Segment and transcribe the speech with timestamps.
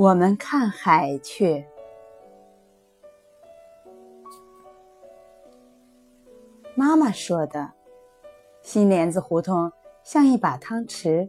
[0.00, 1.66] 我们看海去。
[6.74, 7.72] 妈妈说的，
[8.62, 9.70] 新莲子胡同
[10.02, 11.28] 像一把汤匙，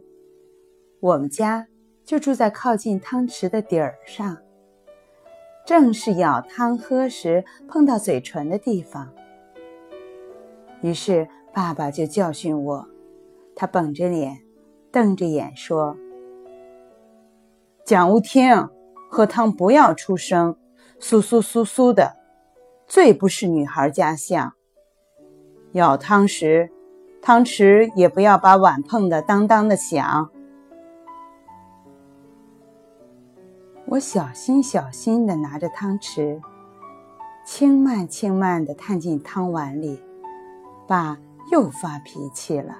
[1.00, 1.66] 我们家
[2.02, 4.38] 就住在靠近汤匙的底儿上，
[5.66, 9.12] 正是舀汤喝时碰到嘴唇的地方。
[10.80, 12.88] 于是爸爸就教训我，
[13.54, 14.42] 他绷着脸，
[14.90, 15.94] 瞪着眼说。
[17.84, 18.68] 讲勿听，
[19.10, 20.56] 喝汤不要出声，
[21.00, 22.16] 苏苏苏苏的，
[22.86, 24.52] 最不是女孩家相。
[25.72, 26.70] 舀汤时，
[27.20, 30.30] 汤匙也不要把碗碰得当当的响。
[33.86, 36.40] 我小心小心的拿着汤匙，
[37.44, 40.00] 轻慢轻慢的探进汤碗里，
[40.86, 41.18] 爸
[41.50, 42.76] 又发脾气了。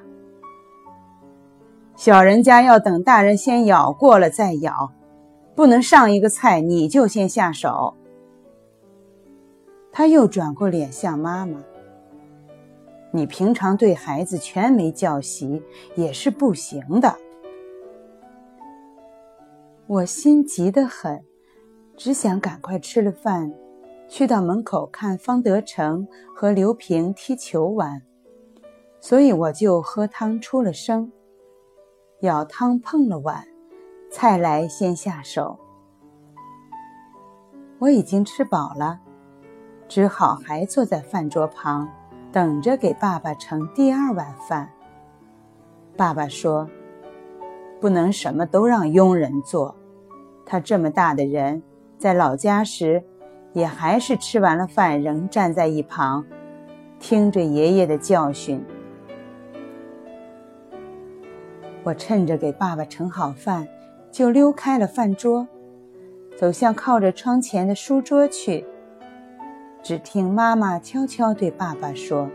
[1.95, 4.91] 小人家要等大人先舀过了再舀，
[5.55, 7.95] 不能上一个菜你就先下手。
[9.91, 11.63] 他又转过脸向妈妈
[13.13, 15.63] ：“你平常对孩子全没教习，
[15.95, 17.15] 也是不行的。”
[19.87, 21.23] 我心急得很，
[21.97, 23.53] 只想赶快吃了饭，
[24.09, 28.01] 去到门口看方德成和刘平踢球玩，
[29.01, 31.13] 所以我就喝汤出了声。
[32.21, 33.47] 舀汤碰了碗，
[34.13, 35.59] 菜来先下手。
[37.79, 39.01] 我已经吃饱了，
[39.89, 41.89] 只好还坐在饭桌旁，
[42.31, 44.71] 等着给爸爸盛第二碗饭。
[45.97, 46.69] 爸爸说
[47.81, 49.75] ：“不能什么都让佣人做，
[50.45, 51.63] 他这么大的人，
[51.99, 53.03] 在老家时，
[53.55, 56.23] 也还是吃完了饭仍站在一旁，
[57.01, 58.63] 听着爷爷的教训。”
[61.83, 63.67] 我趁着给爸爸盛好饭，
[64.13, 65.49] 就溜开了饭桌，
[66.39, 68.67] 走向靠着窗前的书桌去。
[69.83, 72.29] 只听妈妈悄悄对爸爸说：“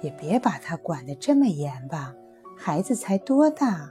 [0.00, 2.14] 也别把他管得这么严吧，
[2.56, 3.90] 孩子才多大？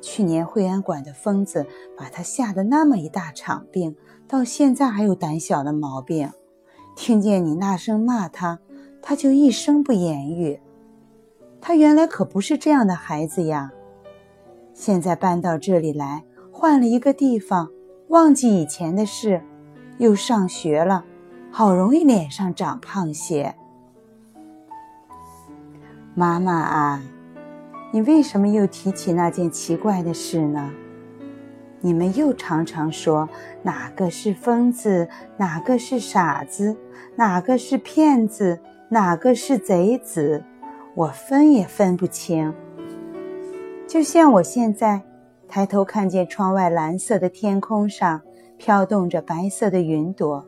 [0.00, 3.94] 去年惠安馆的疯子把他吓得那么一大场病，
[4.26, 6.30] 到现在还有胆小的毛病。
[6.96, 8.58] 听见你那声骂他，
[9.02, 10.58] 他就一声不言语。”
[11.60, 13.70] 他原来可不是这样的孩子呀，
[14.80, 17.68] 现在搬到这里来，换了一个地方，
[18.08, 19.42] 忘记以前的事，
[19.98, 21.04] 又上学了，
[21.50, 23.54] 好容易脸上长胖些。
[26.14, 27.02] 妈妈啊，
[27.92, 30.70] 你为什么又提起那件奇怪的事呢？
[31.82, 33.28] 你们又常常说
[33.62, 36.74] 哪个是疯子，哪个是傻子，
[37.16, 38.58] 哪个是骗子，
[38.88, 40.42] 哪个是贼子。
[40.94, 42.54] 我分也分不清，
[43.90, 45.02] 就像我现在
[45.48, 48.22] 抬头看见窗外蓝色的天空上
[48.56, 50.46] 飘动着白色的云朵，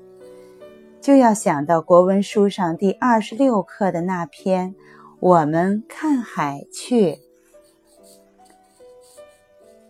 [1.01, 4.71] 就要想到国文书上第二十六课的那篇
[5.19, 7.15] 《我们看海去》。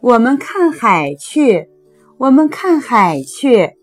[0.00, 1.68] 我们看海去，
[2.16, 3.76] 我们看海去，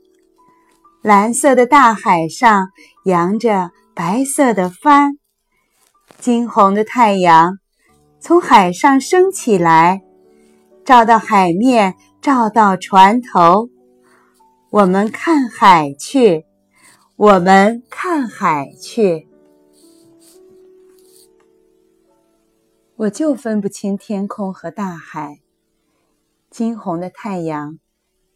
[1.04, 2.70] 蓝色的大海上
[3.06, 5.20] 扬着白色的帆。
[6.18, 7.60] 金红的太阳
[8.20, 10.02] 从海上升起来，
[10.84, 13.70] 照到海面，照到船头。
[14.70, 16.46] 我们看海去，
[17.16, 19.28] 我们看海去。
[22.98, 25.40] 我就分不清天空和大海。
[26.50, 27.80] 金红的太阳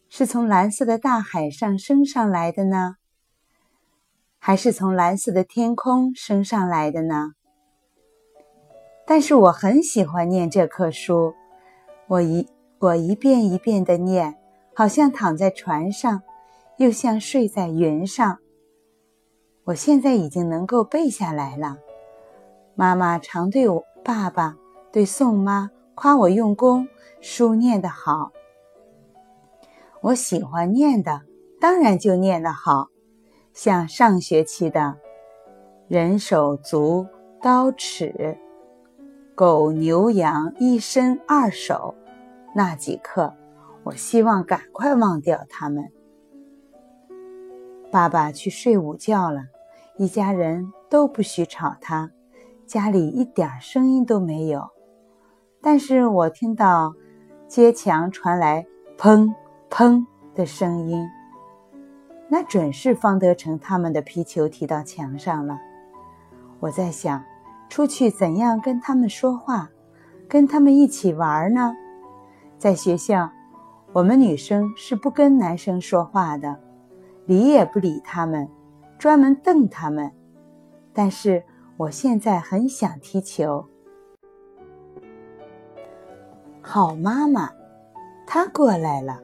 [0.08, 2.96] 是从蓝色的大海上升上来的呢，
[4.38, 7.32] 还是从蓝色的天空升上来的呢？
[9.06, 11.34] 但是我很喜欢念这课书，
[12.06, 12.48] 我一
[12.78, 14.36] 我一遍一遍的念，
[14.74, 16.22] 好像躺在船上，
[16.78, 18.38] 又像睡在云上。
[19.64, 21.76] 我现在已经能够背下来了。
[22.74, 24.56] 妈妈常对我爸爸、
[24.90, 26.88] 对宋妈夸我用功，
[27.20, 28.32] 书念得好。
[30.00, 31.22] 我喜欢念的，
[31.60, 32.88] 当然就念得好，
[33.52, 34.96] 像上学期的
[35.88, 37.06] “人手足
[37.40, 38.38] 刀尺”。
[39.36, 41.96] 狗牛羊一身二手，
[42.54, 43.34] 那几刻，
[43.82, 45.90] 我希望赶快忘掉他们。
[47.90, 49.42] 爸爸去睡午觉了，
[49.96, 52.12] 一家人都不许吵他，
[52.64, 54.68] 家里一点声音都没有。
[55.60, 56.94] 但是我听到
[57.48, 58.64] 街墙传来
[58.96, 59.34] 砰
[59.68, 60.06] 砰
[60.36, 61.04] 的声音，
[62.28, 65.58] 那准是方德成他们的皮球踢到墙上了。
[66.60, 67.20] 我在想。
[67.74, 69.68] 出去怎样跟他们说话，
[70.28, 71.74] 跟他们一起玩呢？
[72.56, 73.28] 在学校，
[73.92, 76.56] 我们女生是不跟男生说话的，
[77.26, 78.48] 理也不理他们，
[78.96, 80.08] 专门瞪他们。
[80.92, 81.42] 但是
[81.76, 83.66] 我现在很想踢球。
[86.62, 87.50] 好妈妈，
[88.24, 89.18] 她过来了，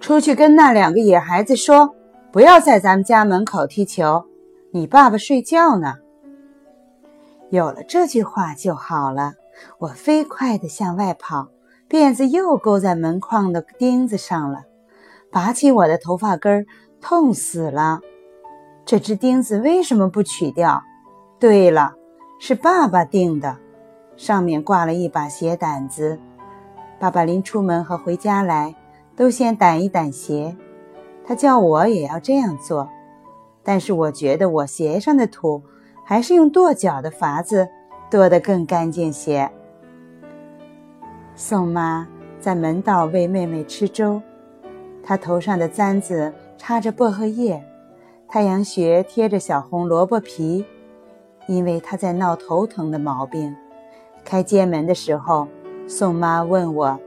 [0.00, 1.94] 出去跟那两个野孩子说，
[2.30, 4.26] 不要在咱们家门口踢球，
[4.70, 5.94] 你爸爸睡觉呢。
[7.52, 9.34] 有了这句话就好了。
[9.78, 11.48] 我飞快地向外跑，
[11.86, 14.62] 辫子又勾在门框的钉子上了，
[15.30, 16.66] 拔起我的头发根儿，
[16.98, 18.00] 痛死了。
[18.86, 20.82] 这只钉子为什么不取掉？
[21.38, 21.92] 对了，
[22.40, 23.58] 是爸爸钉的，
[24.16, 26.18] 上面挂了一把鞋掸子。
[26.98, 28.74] 爸爸临出门和回家来，
[29.14, 30.56] 都先掸一掸鞋。
[31.26, 32.88] 他叫我也要这样做，
[33.62, 35.62] 但是我觉得我鞋上的土。
[36.04, 37.68] 还是用跺脚的法子
[38.10, 39.50] 跺得更干净些。
[41.34, 42.06] 宋妈
[42.38, 44.20] 在门道喂妹妹吃粥，
[45.02, 47.64] 她头上的簪子插着薄荷叶，
[48.28, 50.64] 太阳穴贴着小红萝卜皮，
[51.46, 53.54] 因为她在闹头疼的毛病。
[54.24, 55.48] 开街门的时候，
[55.88, 57.00] 宋妈问我：“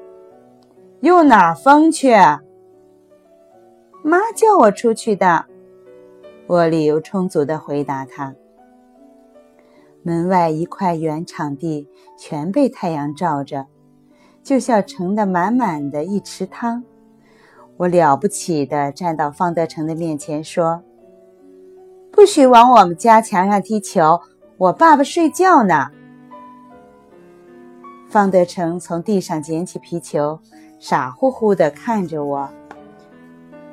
[1.02, 2.14] 用哪儿风去？”
[4.04, 5.46] 妈叫我出去的，
[6.48, 8.34] 我理由充足地回答她。
[10.08, 13.66] 门外一块圆场地全被太阳照着，
[14.44, 16.84] 就像盛得满满的一池汤。
[17.78, 20.84] 我了不起的站到方德成的面前说
[22.14, 24.22] ：“不许往我们家墙上踢球，
[24.58, 25.88] 我爸爸睡觉呢。”
[28.08, 30.40] 方德成从地上捡起皮球，
[30.80, 32.48] 傻乎乎地看着我。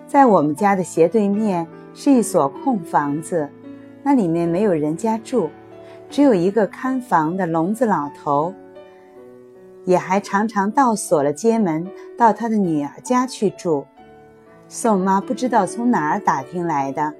[0.06, 3.50] 在我们家的斜对面是一所空房子，
[4.02, 5.50] 那里面没有人家住。
[6.12, 8.54] 只有一个看房的聋子老头，
[9.86, 13.86] 也还常常倒锁了街门，到他的女儿家去住。
[14.68, 17.14] 宋妈不知道从哪儿打听来的，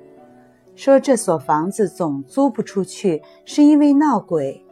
[0.76, 4.62] 说这所房子总租不出去，是因为闹鬼。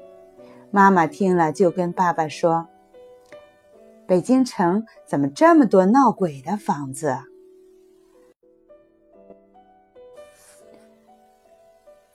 [0.70, 2.68] 妈妈听了就跟爸爸说
[4.06, 7.16] ：“北京城怎么这么多闹鬼的房子？”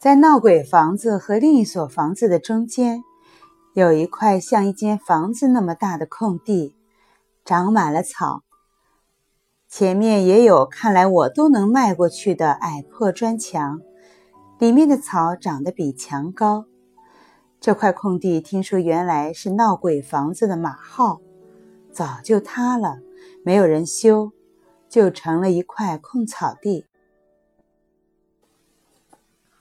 [0.05, 3.03] 在闹鬼房子和另一所房子的中间，
[3.73, 6.75] 有一块像一间房子那么大的空地，
[7.43, 8.43] 长满了草。
[9.67, 13.81] 前面也有看来我都能迈过去的矮破砖墙，
[14.59, 16.65] 里面的草长得比墙高。
[17.59, 21.19] 这块空地听说原来是闹鬼房子的马号，
[21.91, 22.99] 早就塌了，
[23.43, 24.31] 没有人修，
[24.87, 26.85] 就成了一块空草地。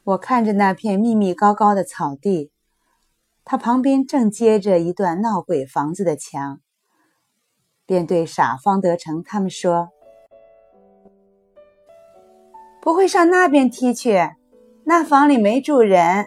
[0.05, 2.53] 我看着那片密密高高的草地，
[3.43, 6.61] 它旁边正接着一段闹鬼房子的墙，
[7.87, 9.89] 便对傻方德成他们说
[12.83, 14.33] ：“不会上那边踢去，
[14.85, 16.27] 那房里没住人。”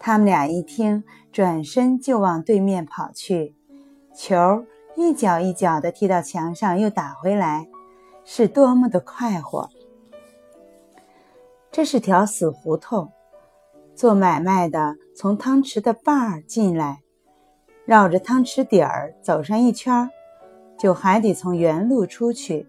[0.00, 3.54] 他们俩一听，转身就往对面跑去，
[4.12, 4.64] 球
[4.96, 7.68] 一脚一脚的踢到墙上，又打回来，
[8.24, 9.70] 是多么的快活！
[11.72, 13.10] 这是条死胡同，
[13.94, 17.00] 做买卖的从汤池的坝儿进来，
[17.86, 20.10] 绕着汤池底儿走上一圈，
[20.78, 22.68] 就还得从原路出去。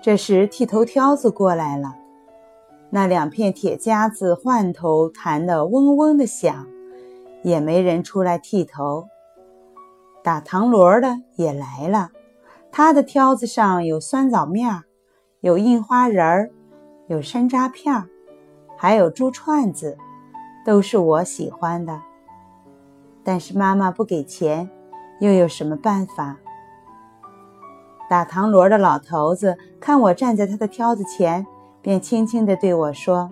[0.00, 1.94] 这时剃头挑子过来了，
[2.88, 6.66] 那两片铁夹子换头弹得嗡嗡的响，
[7.42, 9.06] 也没人出来剃头。
[10.22, 12.08] 打糖螺的也来了，
[12.72, 14.82] 他的挑子上有酸枣面，
[15.40, 16.50] 有印花人儿。
[17.08, 18.08] 有山楂片儿
[18.76, 19.96] 还有猪串子，
[20.64, 22.00] 都是我喜欢的。
[23.22, 24.68] 但是妈妈不给钱，
[25.20, 26.36] 又有什么办法？
[28.08, 31.46] 打糖螺的老头子看我站在他的挑子前，
[31.82, 33.30] 便轻轻地对我说：“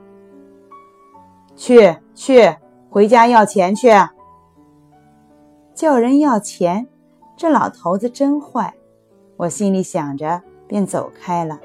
[1.55, 2.57] 去去，
[2.91, 3.89] 回家要钱去。”
[5.75, 6.87] 叫人要钱，
[7.37, 8.75] 这老头子真坏。
[9.37, 11.59] 我心里想着，便走开了。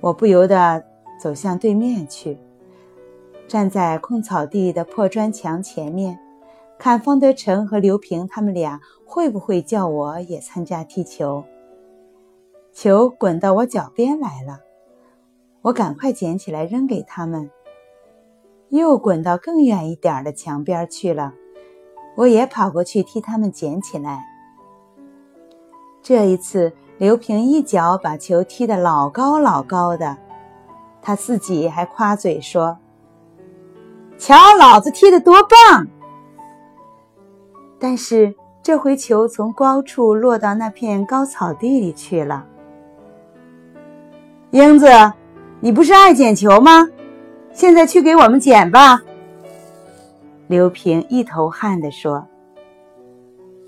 [0.00, 0.82] 我不由得
[1.20, 2.38] 走向对面去，
[3.46, 6.18] 站在空草地的破砖墙前面，
[6.78, 11.44] 看方德成和刘平他们俩会不会叫我也参加踢球。
[12.72, 14.60] 球滚到我脚边来了，
[15.60, 17.50] 我赶快捡起来扔给他们，
[18.70, 21.34] 又滚到更远一点的墙边去了。
[22.16, 24.24] 我也跑过去替他们捡起来。
[26.00, 26.72] 这一次。
[27.00, 30.18] 刘平一脚把球踢得老高老高的，
[31.00, 32.76] 他自己还夸嘴说
[34.20, 35.86] ：“瞧老子踢得多棒！”
[37.80, 42.44] 但是这回球从高处落到那片高草地里去了。
[44.50, 44.86] 英子，
[45.60, 46.86] 你不是爱捡球吗？
[47.50, 49.00] 现在去给我们捡吧。
[50.48, 52.26] 刘平一头汗地说：“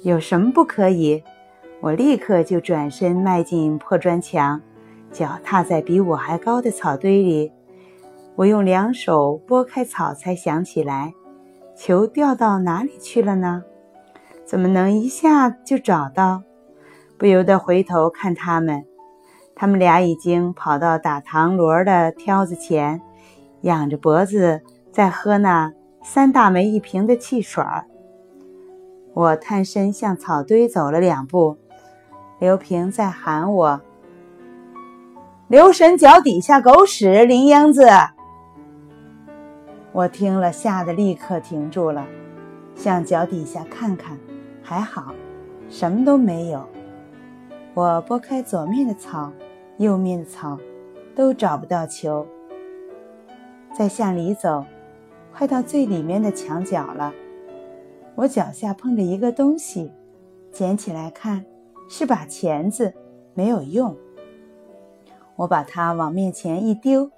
[0.04, 1.24] 有什么不可以？”
[1.82, 4.62] 我立刻就转身迈进破砖墙，
[5.10, 7.50] 脚踏在比我还高的草堆里。
[8.36, 11.12] 我用两手拨开草，才想起来，
[11.76, 13.64] 球掉到哪里去了呢？
[14.44, 16.44] 怎么能一下就找到？
[17.18, 18.84] 不由得回头看他们，
[19.56, 23.02] 他们俩已经跑到打糖螺的挑子前，
[23.62, 24.60] 仰着脖子
[24.92, 25.72] 在喝那
[26.04, 27.86] 三大枚一瓶的汽水儿。
[29.14, 31.58] 我探身向草堆走了两步，
[32.42, 33.80] 刘平在喊我
[35.46, 37.86] ：“留神脚底下狗屎，林英子！”
[39.94, 42.04] 我听了，吓得立刻停住了，
[42.74, 44.18] 向脚底下看看。
[44.60, 45.14] 还好，
[45.68, 46.68] 什么都没有。
[47.74, 49.30] 我拨开左面的草，
[49.76, 50.58] 右面的草，
[51.14, 52.26] 都找不到球。
[53.72, 54.64] 再向里走，
[55.32, 57.12] 快到最里面的墙角了。
[58.16, 59.92] 我脚下碰着一个东西，
[60.50, 61.44] 捡起来看，
[61.94, 62.94] 是把钳子，
[63.34, 63.94] 没有用。
[65.36, 67.10] 我把它往面前一丢，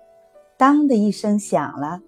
[0.57, 2.00] 当的一声响了。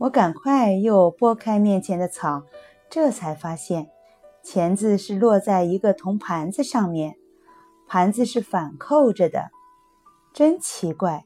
[0.00, 2.42] 我赶快又拨开面前的草，
[2.90, 3.88] 这才发现。
[4.42, 7.14] 钳子是落在一个铜盘子上面，
[7.88, 9.50] 盘子是反扣着的，
[10.34, 11.24] 真奇怪。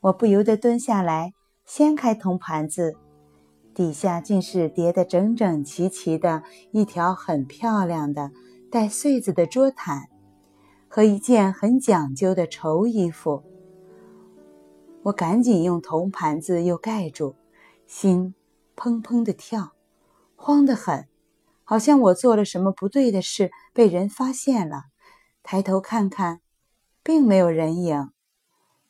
[0.00, 1.34] 我不由得蹲下来
[1.66, 2.96] 掀开铜盘子，
[3.74, 8.30] 底下竟是叠得整整齐齐的一条很漂亮的
[8.70, 10.08] 带穗子的桌毯
[10.88, 13.42] 和一件很讲究的绸衣服。
[15.04, 17.34] 我赶紧用铜盘子又盖住，
[17.86, 18.34] 心
[18.76, 19.72] 砰砰地跳，
[20.36, 21.06] 慌得很。
[21.64, 24.84] 好像我做了什么不对的事，被人发现了。
[25.42, 26.40] 抬头看看，
[27.02, 28.10] 并没有人影。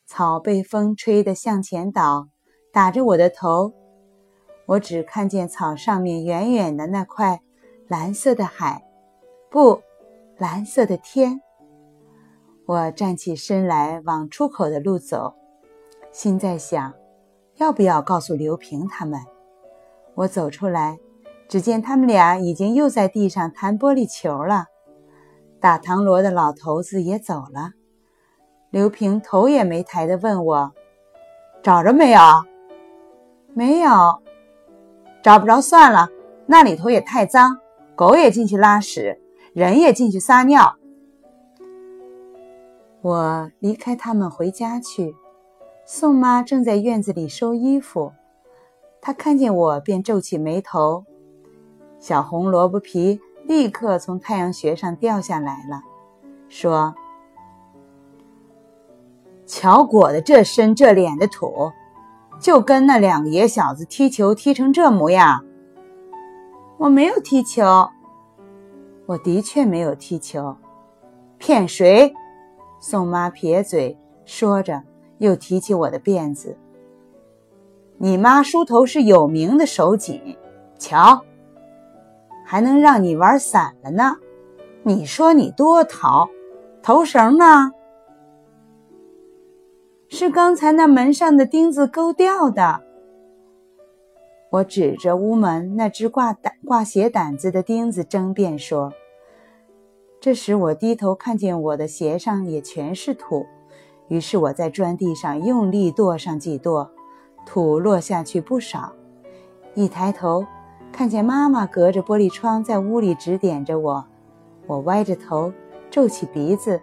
[0.06, 2.28] 草被风吹得向前倒，
[2.73, 3.75] 打着我的头。
[4.66, 7.42] 我只看见草上面远远的那块
[7.87, 8.85] 蓝色的海，
[9.50, 9.82] 不，
[10.36, 11.40] 蓝色的天。
[12.66, 15.34] 我站起身来，往出口的路走，
[16.12, 16.94] 心在想，
[17.56, 19.20] 要不要告诉刘平他们？
[20.14, 20.98] 我走出来。
[21.48, 24.66] 只见他们俩已经又在地上弹玻璃球了，
[25.58, 27.70] 打唐罗的老头子也走了。
[28.68, 30.74] 刘平头也没抬的问我
[31.64, 32.20] ：“找着没有
[33.56, 33.90] ？”“没有，
[35.22, 36.10] 找不着算了。
[36.44, 37.56] 那里头也太脏，
[37.96, 39.18] 狗也进去拉屎，
[39.58, 40.76] 人也进去撒尿。”
[43.02, 45.16] 我离开他们回家去，
[45.84, 48.12] 宋妈正在院子里收衣服，
[49.00, 51.04] 她看见我便皱起眉头。
[51.98, 55.82] 小红萝卜皮立刻从太阳穴上掉下来了，
[56.48, 56.94] 说
[59.44, 61.72] ：“乔裹的这身这脸的土，
[62.40, 65.44] 就跟那两个野小子踢球踢成这模样。”
[66.78, 67.90] 我没有踢球，
[69.08, 70.54] 我的确没有踢球，
[71.38, 72.12] 骗谁？
[72.78, 73.96] 宋妈撇嘴
[74.26, 74.82] 说着，
[75.16, 76.58] 又提起我的辫子
[77.96, 80.36] ：“你妈梳头是有名的手紧，
[80.78, 81.24] 瞧。”
[82.44, 84.18] 还能让你玩散了呢？
[84.82, 86.28] 你说你多淘，
[86.82, 87.72] 头绳呢？
[90.10, 92.82] 是刚才那门上的钉子勾掉的。
[94.50, 96.34] 我指着屋门那只挂
[96.66, 98.92] 挂鞋胆子的钉子争辩说。
[100.20, 103.46] 这时我低头看见我的鞋上也全是土，
[104.08, 106.90] 于是我在砖地上用力跺上几跺，
[107.46, 108.92] 土落下去不少。
[109.74, 110.46] 一抬头。
[110.90, 114.06] 看见妈妈隔着玻璃窗在屋里指点着我，
[114.66, 115.52] 我歪着头，
[115.90, 116.80] 皱起鼻子，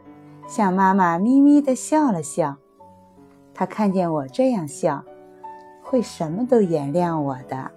[0.47, 2.55] 向妈妈咪咪地笑了笑。
[3.51, 5.03] 她看见我这样笑，
[5.83, 7.71] 会什么都原谅我的。